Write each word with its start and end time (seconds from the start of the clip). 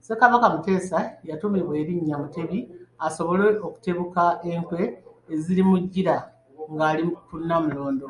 Ssekabaka 0.00 0.46
Muteesa 0.54 0.98
yatuumibwa 1.28 1.74
erinnya 1.82 2.16
Mutebi 2.22 2.58
asobole 3.06 3.46
okutebuka 3.66 4.24
enkwe 4.52 4.80
ezirimujjira 5.34 6.16
ng’ali 6.74 7.04
ku 7.26 7.34
Namulondo. 7.46 8.06